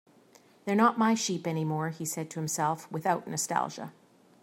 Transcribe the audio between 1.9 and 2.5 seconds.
said to